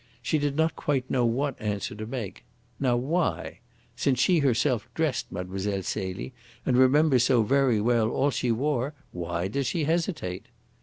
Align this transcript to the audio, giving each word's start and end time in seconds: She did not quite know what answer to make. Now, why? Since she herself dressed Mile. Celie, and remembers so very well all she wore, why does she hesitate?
She 0.23 0.39
did 0.39 0.55
not 0.57 0.75
quite 0.75 1.11
know 1.11 1.27
what 1.27 1.61
answer 1.61 1.93
to 1.93 2.07
make. 2.07 2.43
Now, 2.79 2.97
why? 2.97 3.59
Since 3.95 4.19
she 4.19 4.39
herself 4.39 4.89
dressed 4.95 5.31
Mile. 5.31 5.53
Celie, 5.59 6.33
and 6.65 6.75
remembers 6.75 7.25
so 7.25 7.43
very 7.43 7.79
well 7.79 8.09
all 8.09 8.31
she 8.31 8.51
wore, 8.51 8.95
why 9.11 9.47
does 9.47 9.67
she 9.67 9.83
hesitate? 9.83 10.47